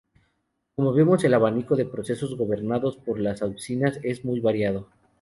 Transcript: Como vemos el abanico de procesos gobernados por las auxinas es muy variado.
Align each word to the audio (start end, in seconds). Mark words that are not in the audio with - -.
Como 0.73 0.93
vemos 0.93 1.23
el 1.25 1.33
abanico 1.35 1.75
de 1.75 1.85
procesos 1.85 2.35
gobernados 2.35 2.97
por 2.97 3.19
las 3.19 3.43
auxinas 3.43 3.99
es 4.01 4.25
muy 4.25 4.39
variado. 4.39 4.89